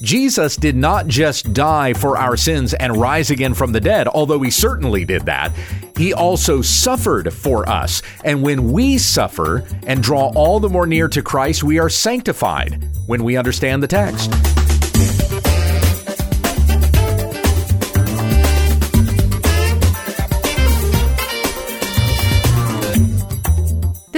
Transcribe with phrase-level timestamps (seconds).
[0.00, 4.40] Jesus did not just die for our sins and rise again from the dead, although
[4.40, 5.52] he certainly did that.
[5.96, 8.02] He also suffered for us.
[8.24, 12.84] And when we suffer and draw all the more near to Christ, we are sanctified
[13.06, 15.25] when we understand the text.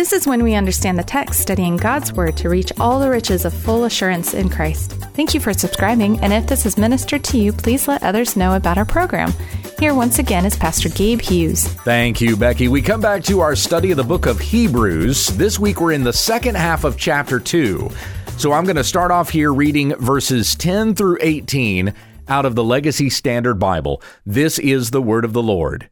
[0.09, 3.45] This is when we understand the text, studying God's Word to reach all the riches
[3.45, 4.93] of full assurance in Christ.
[5.13, 8.57] Thank you for subscribing, and if this has ministered to you, please let others know
[8.57, 9.35] about our program.
[9.79, 11.69] Here once again is Pastor Gabe Hughes.
[11.69, 12.69] Thank you, Becky.
[12.69, 15.27] We come back to our study of the book of Hebrews.
[15.27, 17.91] This week we're in the second half of chapter 2.
[18.39, 21.93] So I'm going to start off here reading verses 10 through 18
[22.29, 24.01] out of the Legacy Standard Bible.
[24.25, 25.91] This is the word of the Lord.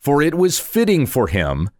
[0.00, 1.70] For it was fitting for him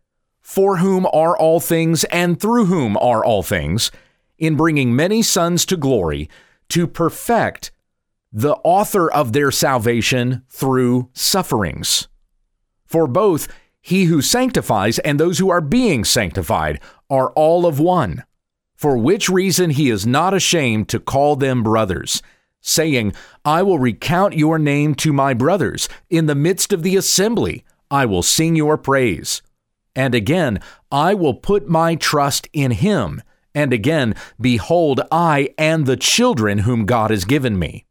[0.42, 3.90] for whom are all things and through whom are all things,
[4.38, 6.28] in bringing many sons to glory,
[6.68, 7.70] to perfect
[8.32, 12.08] the author of their salvation through sufferings.
[12.86, 13.46] For both
[13.80, 18.24] he who sanctifies and those who are being sanctified are all of one,
[18.74, 22.22] for which reason he is not ashamed to call them brothers,
[22.60, 23.12] saying,
[23.44, 25.88] I will recount your name to my brothers.
[26.10, 29.42] In the midst of the assembly, I will sing your praise.
[29.94, 33.22] And again, I will put my trust in him.
[33.54, 37.84] And again, behold, I and the children whom God has given me.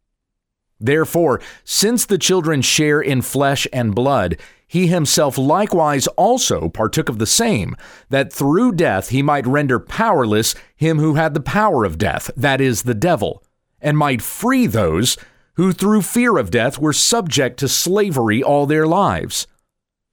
[0.80, 7.20] Therefore, since the children share in flesh and blood, he himself likewise also partook of
[7.20, 7.76] the same,
[8.10, 12.60] that through death he might render powerless him who had the power of death, that
[12.60, 13.44] is, the devil,
[13.80, 15.18] and might free those
[15.56, 19.46] who through fear of death were subject to slavery all their lives.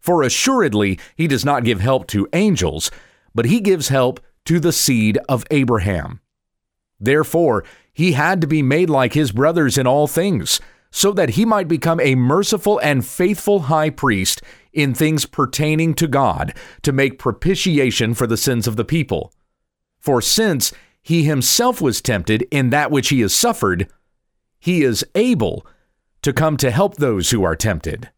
[0.08, 2.90] For assuredly he does not give help to angels,
[3.34, 6.20] but he gives help to the seed of Abraham.
[6.98, 11.44] Therefore, he had to be made like his brothers in all things, so that he
[11.44, 14.40] might become a merciful and faithful high priest
[14.72, 19.30] in things pertaining to God, to make propitiation for the sins of the people.
[19.98, 20.72] For since
[21.02, 23.92] he himself was tempted in that which he has suffered,
[24.58, 25.66] he is able
[26.22, 28.08] to come to help those who are tempted.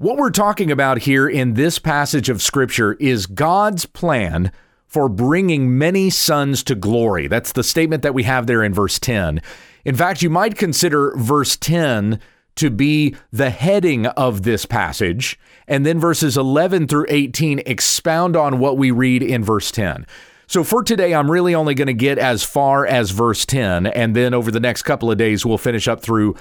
[0.00, 4.52] What we're talking about here in this passage of Scripture is God's plan
[4.86, 7.26] for bringing many sons to glory.
[7.26, 9.42] That's the statement that we have there in verse 10.
[9.84, 12.20] In fact, you might consider verse 10
[12.54, 15.36] to be the heading of this passage,
[15.66, 20.06] and then verses 11 through 18 expound on what we read in verse 10.
[20.46, 24.14] So for today, I'm really only going to get as far as verse 10, and
[24.14, 26.36] then over the next couple of days, we'll finish up through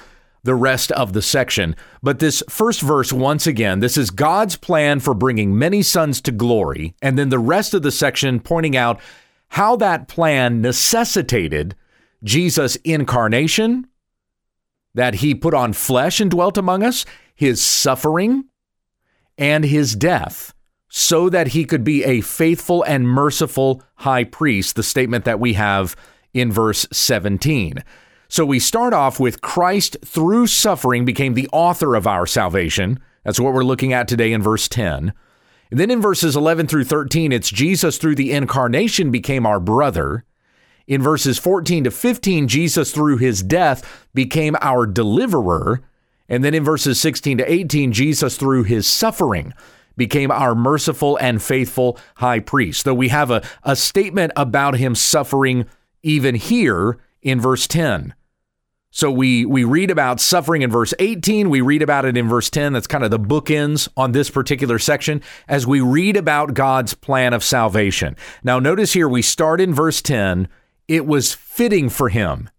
[0.47, 1.75] the rest of the section.
[2.02, 6.31] But this first verse, once again, this is God's plan for bringing many sons to
[6.31, 6.96] glory.
[7.02, 9.02] And then the rest of the section pointing out
[9.50, 11.75] how that plan necessitated
[12.24, 13.88] Jesus' incarnation,
[14.94, 17.06] that he put on flesh and dwelt among us,
[17.36, 18.46] his suffering,
[19.38, 20.53] and his death,
[20.88, 25.53] so that he could be a faithful and merciful high priest, the statement that we
[25.53, 25.94] have
[26.34, 27.84] in verse 17.
[28.29, 32.99] So we start off with Christ through suffering became the author of our salvation.
[33.23, 35.13] That's what we're looking at today in verse 10.
[35.69, 40.25] And then in verses 11 through 13, it's Jesus through the incarnation became our brother.
[40.88, 45.81] In verses 14 to 15, Jesus through his death became our deliverer.
[46.29, 49.53] And then in verses 16 to 18, Jesus through his suffering
[49.97, 52.85] became our merciful and faithful high priest.
[52.85, 55.65] Though we have a, a statement about him suffering
[56.03, 58.13] even here in verse 10.
[58.89, 62.49] So we we read about suffering in verse 18, we read about it in verse
[62.49, 62.71] 10.
[62.71, 67.33] That's kind of the bookends on this particular section as we read about God's plan
[67.33, 68.15] of salvation.
[68.43, 70.47] Now notice here we start in verse 10,
[70.88, 72.49] it was fitting for him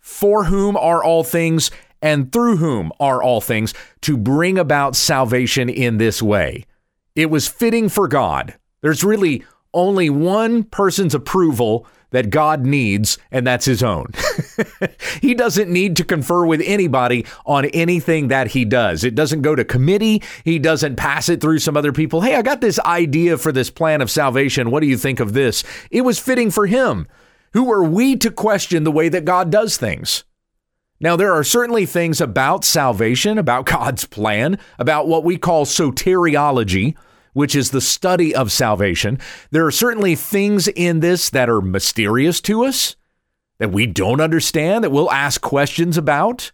[0.00, 1.70] for whom are all things
[2.02, 3.72] and through whom are all things
[4.02, 6.66] to bring about salvation in this way.
[7.16, 8.54] It was fitting for God.
[8.82, 14.06] There's really only one person's approval that God needs, and that's his own.
[15.20, 19.02] he doesn't need to confer with anybody on anything that he does.
[19.02, 20.22] It doesn't go to committee.
[20.44, 22.20] He doesn't pass it through some other people.
[22.20, 24.70] Hey, I got this idea for this plan of salvation.
[24.70, 25.64] What do you think of this?
[25.90, 27.08] It was fitting for him.
[27.52, 30.22] Who are we to question the way that God does things?
[31.00, 36.94] Now, there are certainly things about salvation, about God's plan, about what we call soteriology
[37.34, 39.18] which is the study of salvation.
[39.50, 42.96] There are certainly things in this that are mysterious to us,
[43.58, 46.50] that we don't understand, that we'll ask questions about.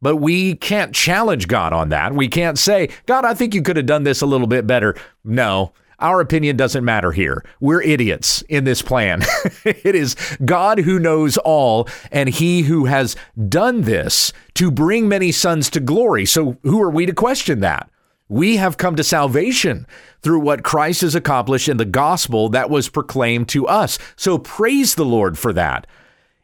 [0.00, 2.12] But we can't challenge God on that.
[2.12, 4.96] We can't say, God, I think you could have done this a little bit better.
[5.22, 5.72] No,
[6.02, 7.44] our opinion doesn't matter here.
[7.60, 9.22] We're idiots in this plan.
[9.64, 13.14] it is God who knows all, and He who has
[13.48, 16.26] done this to bring many sons to glory.
[16.26, 17.88] So, who are we to question that?
[18.32, 19.86] We have come to salvation
[20.22, 23.98] through what Christ has accomplished in the gospel that was proclaimed to us.
[24.16, 25.86] So, praise the Lord for that.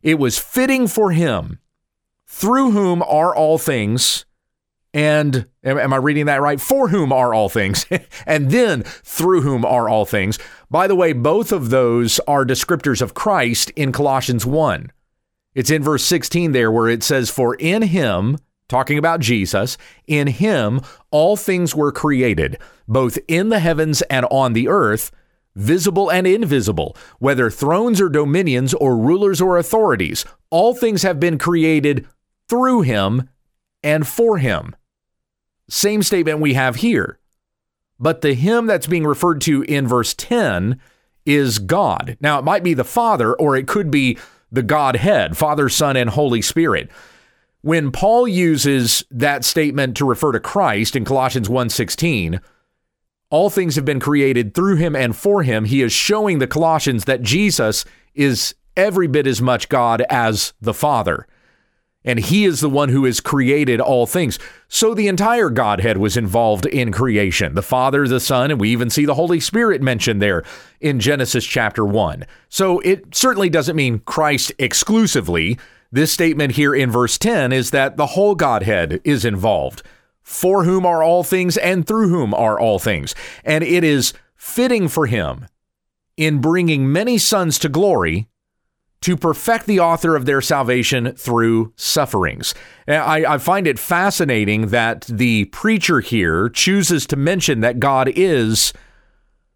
[0.03, 1.61] It was fitting for Him,
[2.27, 4.27] through whom are all things
[4.93, 6.61] and am, I reading that right?
[6.61, 7.87] For whom are all things,
[8.27, 10.39] and then through whom are all things.
[10.71, 14.93] By the way, both of those are descriptors of Christ in Colossians 1.
[15.55, 18.37] It's in verse 16 there where it says, For in him,
[18.69, 20.81] talking about Jesus, in him
[21.11, 25.11] all things were created, both in the heavens and on the earth,
[25.55, 30.25] visible and invisible, whether thrones or dominions or rulers or authorities.
[30.51, 32.07] All things have been created
[32.49, 33.29] through him
[33.83, 34.75] and for him.
[35.69, 37.19] Same statement we have here.
[37.99, 40.81] But the him that's being referred to in verse 10
[41.27, 42.17] is God.
[42.21, 44.17] Now, it might be the Father, or it could be
[44.51, 46.91] the Godhead, Father, Son, and Holy Spirit.
[47.61, 52.41] When Paul uses that statement to refer to Christ in Colossians 1:16,
[53.31, 57.05] all things have been created through him and for him, he is showing the Colossians
[57.05, 57.85] that Jesus
[58.15, 61.27] is every bit as much God as the Father
[62.09, 64.39] and he is the one who has created all things.
[64.69, 68.89] So the entire Godhead was involved in creation the Father, the Son, and we even
[68.89, 70.43] see the Holy Spirit mentioned there
[70.81, 72.25] in Genesis chapter 1.
[72.49, 75.59] So it certainly doesn't mean Christ exclusively.
[75.91, 79.83] This statement here in verse 10 is that the whole Godhead is involved,
[80.23, 83.15] for whom are all things and through whom are all things.
[83.43, 85.47] And it is fitting for him
[86.19, 88.29] in bringing many sons to glory
[89.01, 92.55] to perfect the author of their salvation through sufferings.
[92.87, 98.73] I, I, find it fascinating that the preacher here chooses to mention that God is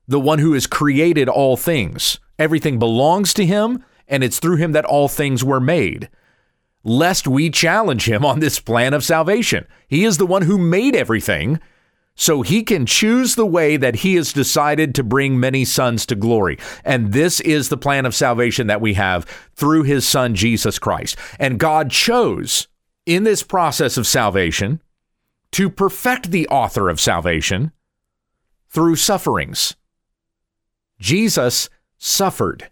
[0.06, 2.20] the one who has created all things.
[2.38, 6.08] Everything belongs to him, and it's through him that all things were made.
[6.84, 9.66] Lest we challenge him on this plan of salvation.
[9.86, 11.60] He is the one who made everything,
[12.14, 16.14] so he can choose the way that he has decided to bring many sons to
[16.14, 16.58] glory.
[16.84, 19.24] And this is the plan of salvation that we have
[19.54, 21.16] through his son, Jesus Christ.
[21.38, 22.68] And God chose
[23.06, 24.82] in this process of salvation
[25.52, 27.72] to perfect the author of salvation
[28.68, 29.76] through sufferings.
[30.98, 31.68] Jesus
[31.98, 32.68] suffered.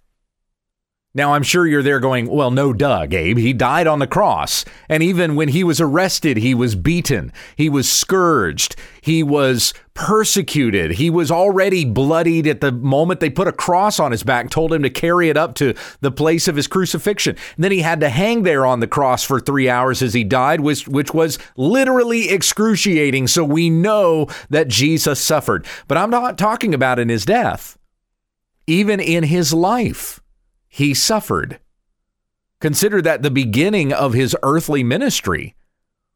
[1.12, 3.36] Now, I'm sure you're there going, well, no, duh, Gabe.
[3.36, 4.64] He died on the cross.
[4.88, 7.32] And even when he was arrested, he was beaten.
[7.56, 8.76] He was scourged.
[9.00, 10.92] He was persecuted.
[10.92, 14.72] He was already bloodied at the moment they put a cross on his back, told
[14.72, 17.34] him to carry it up to the place of his crucifixion.
[17.56, 20.22] And then he had to hang there on the cross for three hours as he
[20.22, 23.26] died, which, which was literally excruciating.
[23.26, 25.66] So we know that Jesus suffered.
[25.88, 27.76] But I'm not talking about in his death,
[28.68, 30.19] even in his life
[30.70, 31.58] he suffered.
[32.60, 35.54] Consider that the beginning of his earthly ministry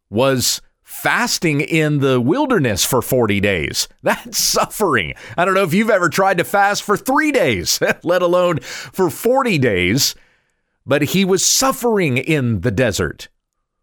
[0.08, 3.88] was fasting in the wilderness for 40 days.
[4.02, 5.14] That's suffering.
[5.36, 9.10] I don't know if you've ever tried to fast for three days, let alone for
[9.10, 10.14] 40 days,
[10.86, 13.28] but he was suffering in the desert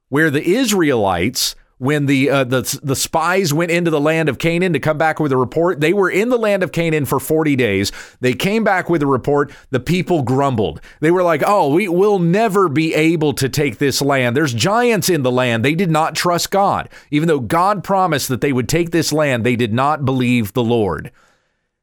[0.07, 4.71] where the Israelites when the uh, the the spies went into the land of Canaan
[4.73, 5.81] to come back with a report.
[5.81, 7.91] They were in the land of Canaan for 40 days.
[8.19, 9.51] They came back with a report.
[9.71, 10.79] The people grumbled.
[10.99, 14.37] They were like, "Oh, we will never be able to take this land.
[14.37, 16.87] There's giants in the land." They did not trust God.
[17.09, 20.63] Even though God promised that they would take this land, they did not believe the
[20.63, 21.11] Lord.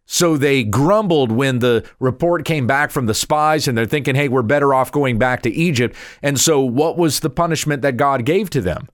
[0.07, 4.29] So they grumbled when the report came back from the spies and they're thinking, "Hey,
[4.29, 8.25] we're better off going back to Egypt." And so what was the punishment that God
[8.25, 8.87] gave to them?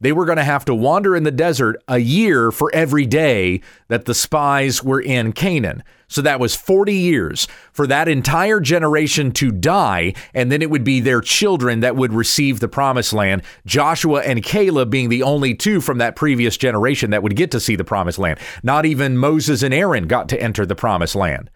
[0.00, 3.62] They were going to have to wander in the desert a year for every day
[3.88, 5.82] that the spies were in Canaan.
[6.08, 10.84] So that was 40 years for that entire generation to die, and then it would
[10.84, 13.42] be their children that would receive the promised land.
[13.64, 17.60] Joshua and Caleb being the only two from that previous generation that would get to
[17.60, 18.38] see the promised land.
[18.62, 21.50] Not even Moses and Aaron got to enter the promised land.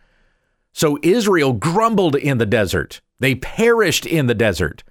[0.72, 4.82] So Israel grumbled in the desert, they perished in the desert.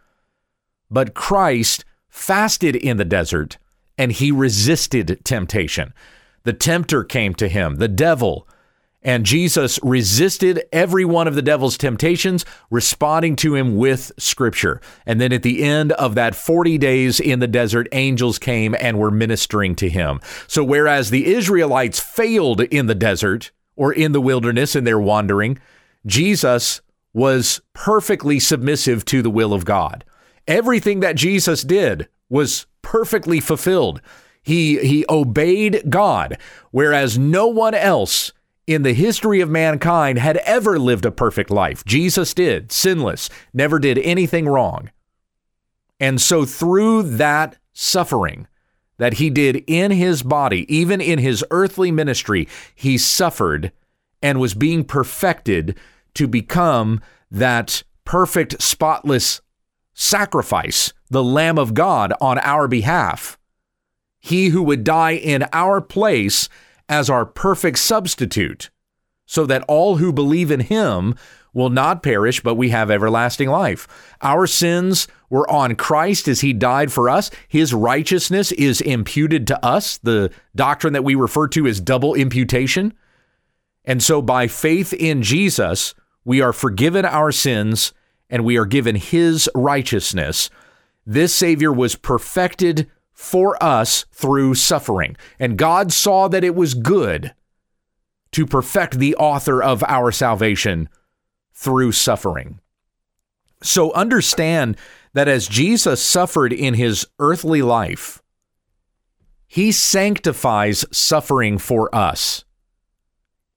[0.92, 1.84] But Christ
[2.20, 3.58] fasted in the desert,
[3.98, 5.94] and he resisted temptation.
[6.44, 8.48] The tempter came to him, the devil,
[9.02, 14.82] and Jesus resisted every one of the devil's temptations, responding to him with scripture.
[15.06, 19.00] And then at the end of that 40 days in the desert, angels came and
[19.00, 20.20] were ministering to him.
[20.48, 25.60] So, whereas the Israelites failed in the desert or in the wilderness in their wandering,
[26.06, 26.82] Jesus
[27.14, 30.04] was perfectly submissive to the will of God.
[30.48, 34.02] Everything that Jesus did was perfectly fulfilled.
[34.42, 36.38] He, he obeyed God,
[36.72, 38.32] whereas no one else
[38.66, 41.84] in the history of mankind had ever lived a perfect life.
[41.86, 44.92] Jesus did, sinless, never did anything wrong.
[46.00, 48.48] And so through that suffering
[48.98, 53.72] that he did in his body, even in his earthly ministry, he suffered
[54.22, 55.78] and was being perfected
[56.14, 59.42] to become that perfect, spotless
[60.00, 63.38] sacrifice, the Lamb of God on our behalf.
[64.18, 66.48] He who would die in our place
[66.88, 68.70] as our perfect substitute,
[69.26, 71.16] so that all who believe in him
[71.54, 73.88] will not perish, but we have everlasting life.
[74.22, 77.30] Our sins were on Christ as he died for us.
[77.50, 82.94] His righteousness is imputed to us, the doctrine that we refer to as double imputation.
[83.84, 87.94] And so by faith in Jesus, we are forgiven our sins
[88.30, 90.50] and we are given his righteousness.
[91.06, 95.18] This Savior was perfected for us through suffering.
[95.40, 97.34] And God saw that it was good
[98.32, 100.88] to perfect the author of our salvation
[101.54, 102.60] through suffering.
[103.62, 104.78] So understand
[105.14, 108.22] that as Jesus suffered in his earthly life,
[109.48, 112.46] he sanctifies suffering for us.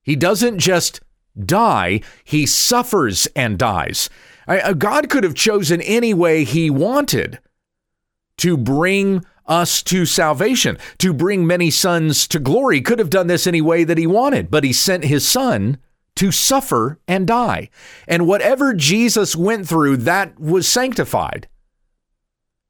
[0.02, 1.00] He doesn't just
[1.38, 4.11] die, he suffers and dies.
[4.47, 7.39] Uh, God could have chosen any way he wanted
[8.39, 12.81] to bring us to salvation, to bring many sons to glory.
[12.81, 15.79] Could have done this any way that he wanted, but he sent his son
[16.17, 17.71] to suffer and die.
[18.07, 21.49] And whatever Jesus went through, that was sanctified.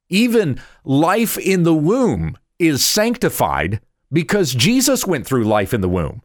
[0.08, 3.80] Even life in the womb is sanctified
[4.12, 6.22] because Jesus went through life in the womb.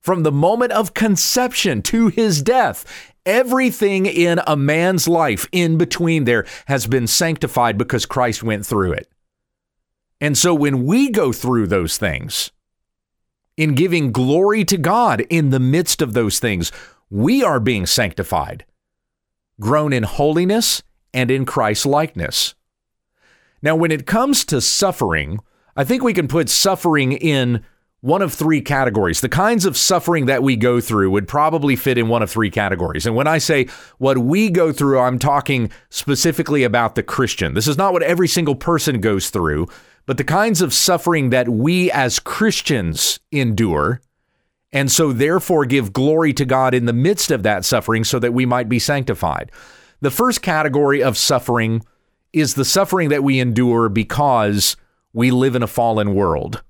[0.00, 6.24] From the moment of conception to his death, everything in a man's life in between
[6.24, 9.10] there has been sanctified because Christ went through it.
[10.20, 12.52] And so when we go through those things,
[13.56, 16.72] in giving glory to God in the midst of those things,
[17.10, 18.64] we are being sanctified,
[19.60, 20.82] grown in holiness
[21.14, 22.54] and in Christ's likeness.
[23.62, 25.40] Now, when it comes to suffering,
[25.74, 27.64] I think we can put suffering in
[28.06, 29.20] one of three categories.
[29.20, 32.50] The kinds of suffering that we go through would probably fit in one of three
[32.50, 33.04] categories.
[33.04, 33.66] And when I say
[33.98, 37.54] what we go through, I'm talking specifically about the Christian.
[37.54, 39.66] This is not what every single person goes through,
[40.06, 44.00] but the kinds of suffering that we as Christians endure.
[44.70, 48.32] And so, therefore, give glory to God in the midst of that suffering so that
[48.32, 49.50] we might be sanctified.
[50.00, 51.82] The first category of suffering
[52.32, 54.76] is the suffering that we endure because
[55.12, 56.62] we live in a fallen world.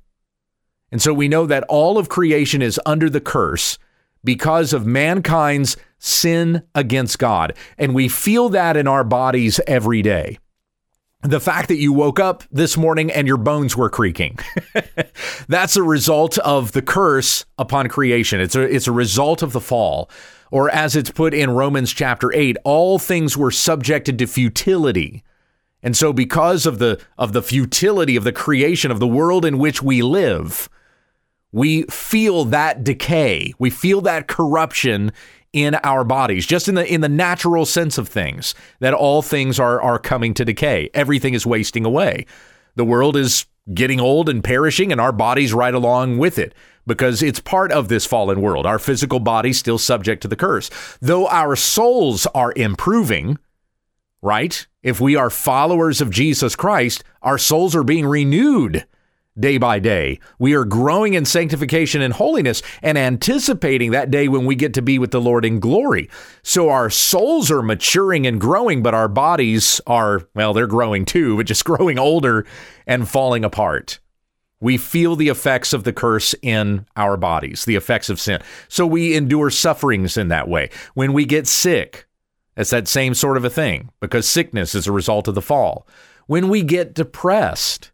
[0.96, 3.76] And so we know that all of creation is under the curse
[4.24, 7.52] because of mankind's sin against God.
[7.76, 10.38] And we feel that in our bodies every day.
[11.20, 14.38] The fact that you woke up this morning and your bones were creaking.
[15.48, 18.40] That's a result of the curse upon creation.
[18.40, 20.08] It's a, it's a result of the fall.
[20.50, 25.24] Or as it's put in Romans chapter 8, all things were subjected to futility
[25.86, 29.56] and so because of the of the futility of the creation of the world in
[29.56, 30.68] which we live,
[31.52, 33.52] we feel that decay.
[33.58, 35.12] We feel that corruption
[35.52, 39.58] in our bodies, just in the in the natural sense of things, that all things
[39.58, 40.90] are are coming to decay.
[40.92, 42.26] Everything is wasting away.
[42.74, 46.54] The world is getting old and perishing, and our bodies right along with it
[46.86, 48.66] because it's part of this fallen world.
[48.66, 50.70] Our physical bodies still subject to the curse.
[51.00, 53.38] Though our souls are improving,
[54.22, 54.66] right?
[54.82, 58.86] If we are followers of Jesus Christ, our souls are being renewed
[59.38, 60.18] day by day.
[60.38, 64.82] We are growing in sanctification and holiness and anticipating that day when we get to
[64.82, 66.08] be with the Lord in glory.
[66.42, 71.36] So our souls are maturing and growing, but our bodies are, well, they're growing too,
[71.36, 72.46] but just growing older
[72.86, 74.00] and falling apart.
[74.58, 78.40] We feel the effects of the curse in our bodies, the effects of sin.
[78.68, 80.70] So we endure sufferings in that way.
[80.94, 82.06] When we get sick,
[82.56, 85.86] it's that same sort of a thing because sickness is a result of the fall.
[86.26, 87.92] When we get depressed,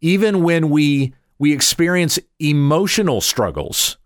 [0.00, 3.96] even when we we experience emotional struggles,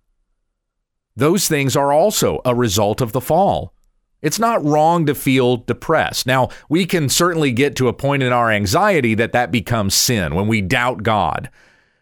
[1.17, 3.75] those things are also a result of the fall.
[4.21, 6.27] It's not wrong to feel depressed.
[6.27, 10.35] Now, we can certainly get to a point in our anxiety that that becomes sin
[10.35, 11.51] when we doubt God.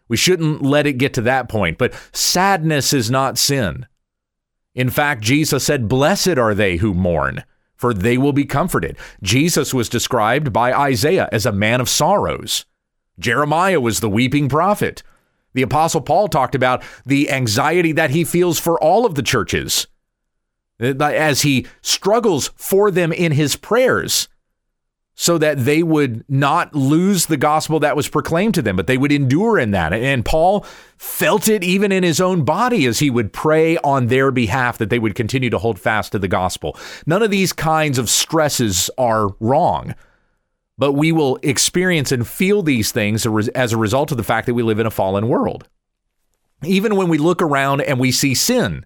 [0.07, 3.87] We shouldn't let it get to that point, but sadness is not sin.
[4.75, 7.43] In fact, Jesus said, Blessed are they who mourn,
[7.75, 8.97] for they will be comforted.
[9.23, 12.65] Jesus was described by Isaiah as a man of sorrows.
[13.19, 15.03] Jeremiah was the weeping prophet.
[15.53, 19.87] The Apostle Paul talked about the anxiety that he feels for all of the churches
[20.81, 24.27] uh, as he struggles for them in his prayers.
[25.13, 28.97] so that they would not lose the gospel that was proclaimed to them, but they
[28.97, 29.93] would endure in that.
[29.93, 30.65] And Paul
[30.97, 34.89] felt it even in his own body as he would pray on their behalf that
[34.89, 36.77] they would continue to hold fast to the gospel.
[37.05, 39.93] None of these kinds of stresses are wrong,
[40.81, 44.55] but we will experience and feel these things as a result of the fact that
[44.55, 45.69] we live in a fallen world.
[46.63, 48.83] Even when we look around and we see sin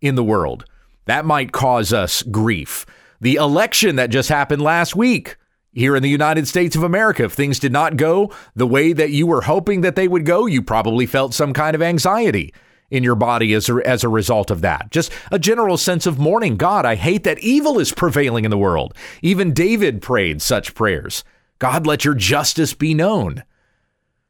[0.00, 0.64] in the world,
[1.06, 2.86] that might cause us grief.
[3.20, 5.36] The election that just happened last week
[5.72, 7.24] here in the United States of America.
[7.24, 10.46] If things did not go the way that you were hoping that they would go,
[10.46, 12.54] you probably felt some kind of anxiety
[12.92, 14.92] in your body as a, as a result of that.
[14.92, 16.56] Just a general sense of mourning.
[16.56, 18.94] God, I hate that evil is prevailing in the world.
[19.22, 21.24] Even David prayed such prayers.
[21.62, 23.44] God, let your justice be known.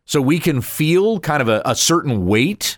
[0.04, 2.76] So we can feel kind of a, a certain weight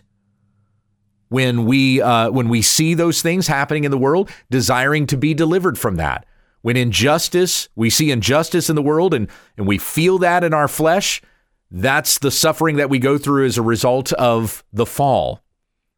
[1.27, 5.33] when we uh, when we see those things happening in the world, desiring to be
[5.33, 6.25] delivered from that.
[6.61, 10.69] When injustice, we see injustice in the world and, and we feel that in our
[10.69, 11.21] flesh,
[11.69, 15.43] that's the suffering that we go through as a result of the fall.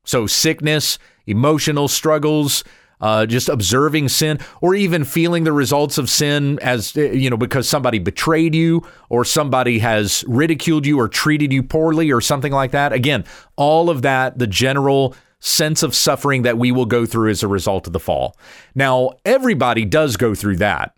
[0.04, 0.98] So, sickness,
[1.28, 2.64] emotional struggles,
[3.00, 7.70] uh, just observing sin, or even feeling the results of sin as, you know, because
[7.70, 12.72] somebody betrayed you or somebody has ridiculed you or treated you poorly or something like
[12.72, 12.94] that.
[12.94, 13.24] Again,
[13.56, 17.48] all of that, the general sense of suffering that we will go through as a
[17.48, 18.36] result of the fall.
[18.74, 20.96] Now, everybody does go through that.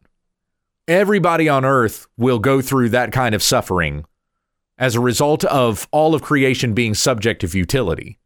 [0.88, 4.06] Everybody on earth will go through that kind of suffering
[4.78, 8.18] as a result of all of creation being subject to futility.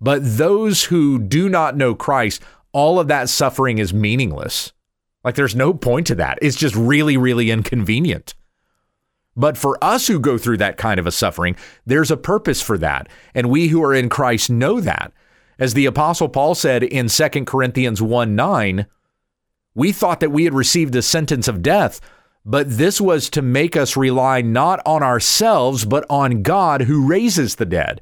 [0.00, 2.42] But those who do not know Christ,
[2.72, 4.72] all of that suffering is meaningless.
[5.22, 6.38] Like there's no point to that.
[6.40, 8.34] It's just really, really inconvenient.
[9.36, 12.78] But for us who go through that kind of a suffering, there's a purpose for
[12.78, 13.08] that.
[13.34, 15.12] And we who are in Christ know that.
[15.58, 18.86] As the Apostle Paul said in 2 Corinthians 1 9,
[19.74, 22.00] we thought that we had received a sentence of death,
[22.44, 27.56] but this was to make us rely not on ourselves, but on God who raises
[27.56, 28.00] the dead.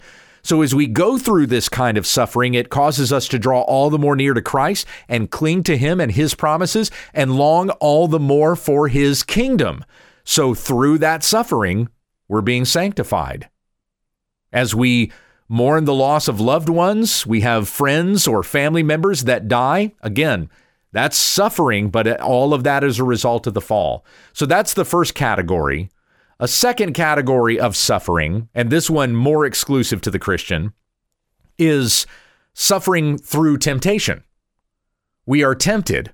[0.49, 3.91] So as we go through this kind of suffering, it causes us to draw all
[3.91, 8.09] the more near to Christ and cling to Him and His promises and long all
[8.09, 9.85] the more for His kingdom.
[10.25, 11.91] So through that suffering,
[12.29, 13.51] we're being sanctified.
[14.51, 15.13] As we
[15.51, 19.93] mourn the loss of loved ones, we have friends or family members that die.
[20.01, 20.49] Again,
[20.93, 24.03] that's suffering, but all of that is a result of the fall.
[24.33, 25.91] So that's the first category.
[26.41, 30.73] A second category of suffering, and this one more exclusive to the Christian,
[31.59, 32.07] is
[32.55, 34.23] suffering through temptation.
[35.27, 36.13] We are tempted,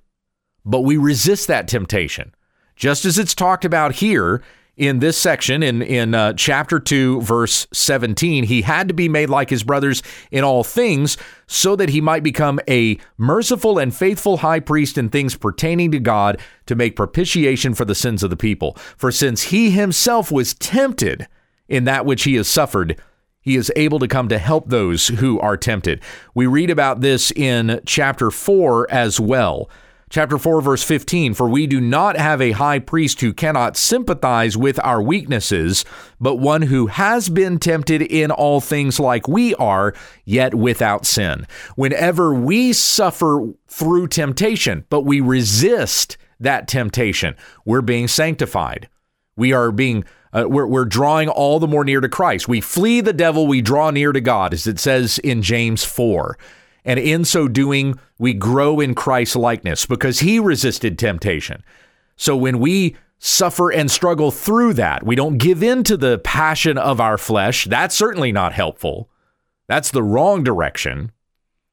[0.65, 2.35] but we resist that temptation
[2.77, 4.43] just as it's talked about here
[4.77, 9.31] in this section in in uh, chapter 2 verse 17 he had to be made
[9.31, 14.39] like his brothers in all things so that he might become a merciful and faithful
[14.39, 18.37] high priest in things pertaining to God to make propitiation for the sins of the
[18.37, 18.77] people.
[18.97, 21.29] For since he himself was tempted
[21.69, 23.01] in that which he has suffered
[23.45, 26.01] he is able to come to help those who are tempted.
[26.35, 29.69] We read about this in chapter 4 as well
[30.11, 34.57] Chapter 4, verse 15 For we do not have a high priest who cannot sympathize
[34.57, 35.85] with our weaknesses,
[36.21, 41.47] but one who has been tempted in all things like we are, yet without sin.
[41.77, 48.89] Whenever we suffer through temptation, but we resist that temptation, we're being sanctified.
[49.37, 52.49] We are being uh, we're, we're drawing all the more near to Christ.
[52.49, 56.37] We flee the devil, we draw near to God, as it says in James 4.
[56.85, 61.65] And in so doing, we grow in Christ's likeness because he resisted temptation.
[62.17, 66.77] So when we suffer and struggle through that, we don't give in to the passion
[66.77, 67.65] of our flesh.
[67.65, 69.09] That's certainly not helpful.
[69.67, 71.11] That's the wrong direction.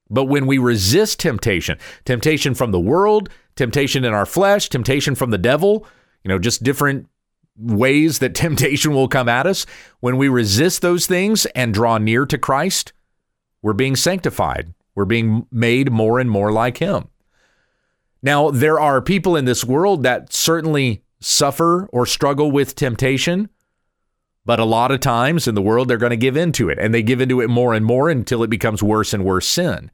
[0.09, 5.31] But when we resist temptation, temptation from the world, temptation in our flesh, temptation from
[5.31, 5.85] the devil,
[6.23, 7.07] you know, just different
[7.57, 9.65] ways that temptation will come at us,
[9.99, 12.93] when we resist those things and draw near to Christ,
[13.61, 14.73] we're being sanctified.
[15.01, 17.07] We're being made more and more like him.
[18.21, 23.49] Now, there are people in this world that certainly suffer or struggle with temptation,
[24.45, 26.93] but a lot of times in the world, they're going to give into it and
[26.93, 29.89] they give into it more and more until it becomes worse and worse sin.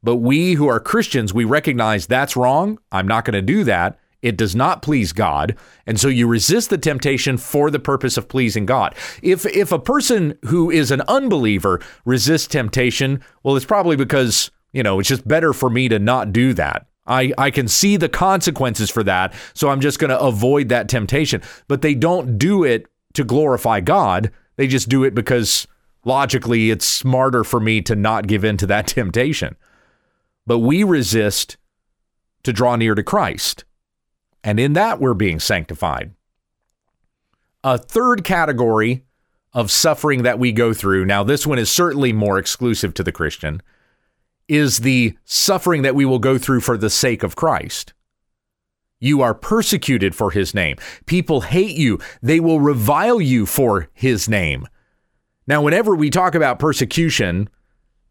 [0.00, 2.78] But we who are Christians, we recognize that's wrong.
[2.92, 3.98] I'm not going to do that.
[4.26, 5.54] It does not please God.
[5.86, 8.96] And so you resist the temptation for the purpose of pleasing God.
[9.22, 14.82] If if a person who is an unbeliever resists temptation, well, it's probably because, you
[14.82, 16.88] know, it's just better for me to not do that.
[17.06, 20.88] I, I can see the consequences for that, so I'm just going to avoid that
[20.88, 21.40] temptation.
[21.68, 24.32] But they don't do it to glorify God.
[24.56, 25.68] They just do it because
[26.04, 29.54] logically it's smarter for me to not give in to that temptation.
[30.48, 31.58] But we resist
[32.42, 33.64] to draw near to Christ.
[34.46, 36.12] And in that, we're being sanctified.
[37.64, 39.04] A third category
[39.52, 43.10] of suffering that we go through, now, this one is certainly more exclusive to the
[43.10, 43.60] Christian,
[44.46, 47.92] is the suffering that we will go through for the sake of Christ.
[49.00, 50.76] You are persecuted for his name.
[51.06, 51.98] People hate you.
[52.22, 54.68] They will revile you for his name.
[55.48, 57.48] Now, whenever we talk about persecution,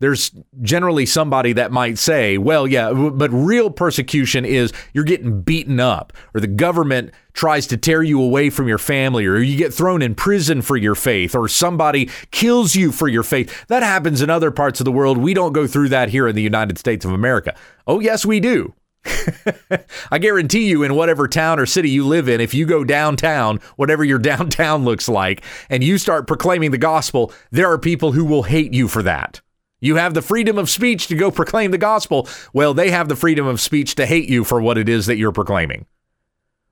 [0.05, 0.29] there's
[0.61, 6.13] generally somebody that might say, well, yeah, but real persecution is you're getting beaten up,
[6.35, 10.03] or the government tries to tear you away from your family, or you get thrown
[10.03, 13.65] in prison for your faith, or somebody kills you for your faith.
[13.65, 15.17] That happens in other parts of the world.
[15.17, 17.55] We don't go through that here in the United States of America.
[17.87, 18.75] Oh, yes, we do.
[20.11, 23.59] I guarantee you, in whatever town or city you live in, if you go downtown,
[23.75, 28.23] whatever your downtown looks like, and you start proclaiming the gospel, there are people who
[28.23, 29.41] will hate you for that.
[29.79, 32.27] You have the freedom of speech to go proclaim the gospel.
[32.53, 35.17] Well, they have the freedom of speech to hate you for what it is that
[35.17, 35.85] you're proclaiming.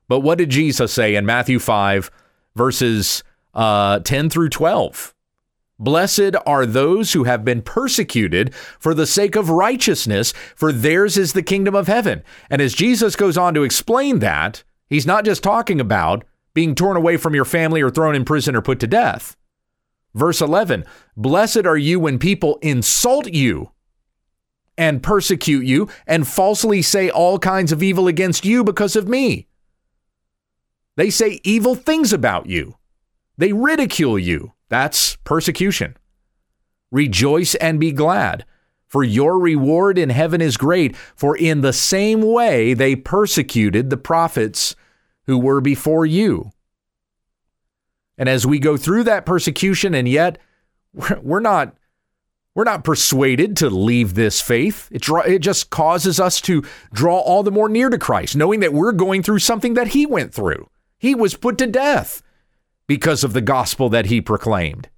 [0.08, 2.10] But what did Jesus say in Matthew 5,
[2.54, 3.22] verses
[3.54, 5.14] uh, 10 through 12?
[5.78, 11.32] Blessed are those who have been persecuted for the sake of righteousness, for theirs is
[11.32, 12.22] the kingdom of heaven.
[12.48, 16.96] And as Jesus goes on to explain that, he's not just talking about being torn
[16.96, 19.36] away from your family or thrown in prison or put to death.
[20.14, 20.84] Verse 11
[21.16, 23.72] Blessed are you when people insult you
[24.76, 29.46] and persecute you and falsely say all kinds of evil against you because of me.
[30.96, 32.76] They say evil things about you,
[33.36, 34.52] they ridicule you.
[34.68, 35.96] That's persecution.
[36.90, 38.44] Rejoice and be glad,
[38.88, 43.96] for your reward in heaven is great, for in the same way they persecuted the
[43.96, 44.74] prophets
[45.26, 46.50] who were before you.
[48.16, 50.38] And as we go through that persecution, and yet
[51.22, 51.76] we're not
[52.54, 54.88] we're not persuaded to leave this faith.
[54.92, 58.72] It, it just causes us to draw all the more near to Christ, knowing that
[58.72, 60.70] we're going through something that he went through.
[60.96, 62.22] He was put to death
[62.86, 64.88] because of the gospel that he proclaimed.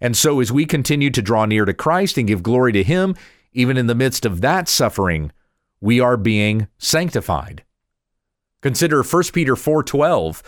[0.00, 3.14] And so, as we continue to draw near to Christ and give glory to him,
[3.52, 5.32] even in the midst of that suffering,
[5.80, 7.64] we are being sanctified.
[8.62, 10.42] Consider 1 Peter 4:12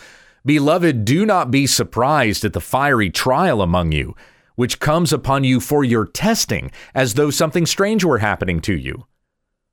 [0.45, 4.15] Beloved, do not be surprised at the fiery trial among you,
[4.55, 9.05] which comes upon you for your testing, as though something strange were happening to you.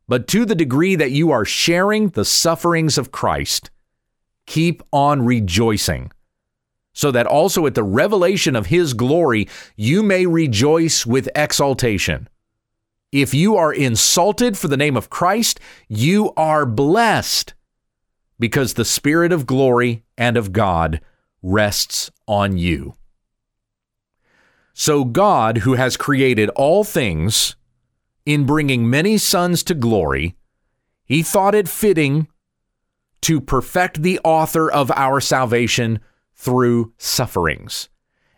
[0.09, 3.71] But to the degree that you are sharing the sufferings of Christ,
[4.47, 6.13] keep on rejoicing,
[6.93, 12.29] so that also at the revelation of his glory you may rejoice with exultation.
[13.13, 17.55] If you are insulted for the name of Christ, you are blessed
[18.39, 21.01] because the Spirit of glory and of God
[21.43, 22.95] rests on you.
[24.75, 27.57] So, God, who has created all things
[28.27, 30.37] in bringing many sons to glory,
[31.05, 32.29] he thought it fitting
[33.23, 36.01] to perfect the author of our salvation
[36.35, 37.89] through sufferings.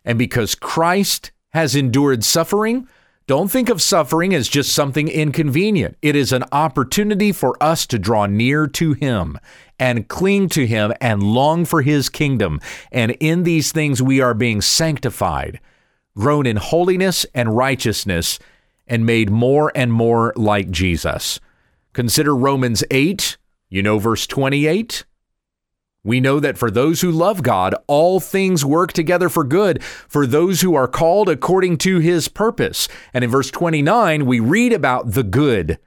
[0.05, 2.87] And because Christ has endured suffering,
[3.29, 5.99] don't think of suffering as just something inconvenient.
[6.01, 9.39] It is an opportunity for us to draw near to Him
[9.79, 12.59] and cling to Him and long for His kingdom.
[12.91, 15.61] And in these things, we are being sanctified,
[16.17, 18.39] grown in holiness and righteousness,
[18.87, 21.39] and made more and more like Jesus.
[21.93, 23.37] Consider Romans 8,
[23.69, 25.05] you know, verse 28.
[26.05, 30.27] We know that for those who love God, all things work together for good, for
[30.27, 32.89] those who are called according to his purpose.
[33.13, 35.79] And in verse 29, we read about the good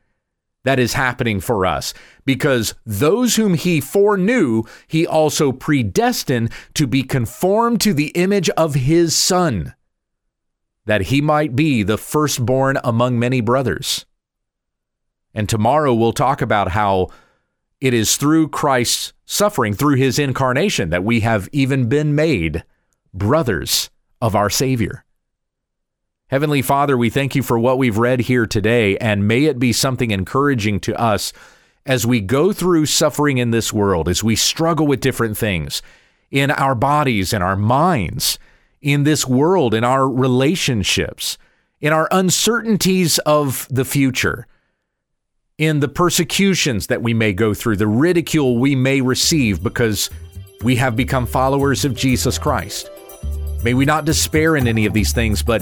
[0.63, 1.93] that is happening for us,
[2.23, 8.75] because those whom he foreknew, he also predestined to be conformed to the image of
[8.75, 9.73] his Son,
[10.85, 14.05] that he might be the firstborn among many brothers.
[15.33, 17.07] And tomorrow we'll talk about how
[17.81, 22.63] it is through Christ's suffering, through his incarnation, that we have even been made
[23.13, 23.89] brothers
[24.21, 25.03] of our Savior.
[26.27, 29.73] Heavenly Father, we thank you for what we've read here today, and may it be
[29.73, 31.33] something encouraging to us
[31.85, 35.81] as we go through suffering in this world, as we struggle with different things
[36.29, 38.39] in our bodies, in our minds,
[38.81, 41.37] in this world, in our relationships,
[41.81, 44.47] in our uncertainties of the future
[45.61, 50.09] in the persecutions that we may go through, the ridicule we may receive because
[50.63, 52.89] we have become followers of Jesus Christ.
[53.63, 55.61] May we not despair in any of these things, but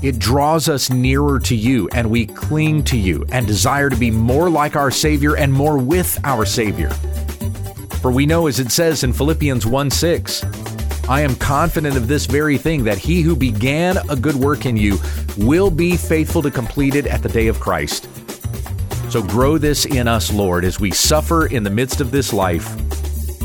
[0.00, 4.12] it draws us nearer to you and we cling to you and desire to be
[4.12, 6.90] more like our Savior and more with our Savior.
[8.00, 10.44] For we know, as it says in Philippians 1 6,
[11.08, 14.76] I am confident of this very thing that he who began a good work in
[14.76, 14.98] you
[15.36, 18.08] will be faithful to complete it at the day of Christ.
[19.12, 22.66] So grow this in us, Lord, as we suffer in the midst of this life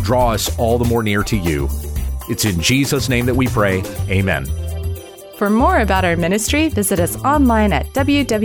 [0.08, 1.68] draw us all the more near to you.
[2.30, 3.84] It's in Jesus' name that we pray.
[4.10, 4.46] Amen.
[5.36, 8.38] For more about our ministry, visit us online at wwutt.com.